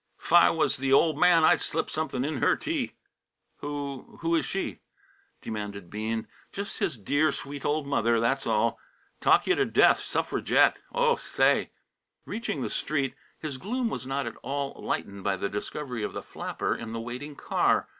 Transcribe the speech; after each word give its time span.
"'F 0.19 0.33
I 0.33 0.49
was 0.49 0.77
the 0.77 0.91
old 0.91 1.19
man 1.19 1.43
I'd 1.43 1.61
slip 1.61 1.87
something 1.87 2.25
in 2.25 2.37
her 2.37 2.55
tea." 2.55 2.95
"Who 3.57 4.17
who 4.21 4.33
is 4.35 4.45
she?" 4.47 4.79
demanded 5.43 5.91
Bean. 5.91 6.27
"Just 6.51 6.79
his 6.79 6.97
dear, 6.97 7.31
sweet 7.31 7.63
old 7.63 7.85
mother, 7.85 8.19
that's 8.19 8.47
all! 8.47 8.79
Talk 9.19 9.45
you 9.45 9.53
to 9.53 9.63
death 9.65 9.99
suffergette! 9.99 10.77
Oh! 10.91 11.17
say!" 11.17 11.69
Reaching 12.25 12.63
the 12.63 12.69
street, 12.71 13.13
his 13.37 13.57
gloom 13.59 13.91
was 13.91 14.07
not 14.07 14.25
at 14.25 14.37
all 14.37 14.73
lightened 14.83 15.23
by 15.23 15.35
the 15.37 15.49
discovery 15.49 16.01
of 16.01 16.13
the 16.13 16.23
flapper 16.23 16.73
in 16.75 16.93
the 16.93 16.99
waiting 16.99 17.35
car. 17.35 17.87